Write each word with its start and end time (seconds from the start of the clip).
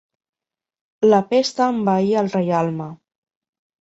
La 1.11 1.19
pesta 1.33 1.67
envaí 1.73 2.11
el 2.23 2.33
reialme. 2.39 2.89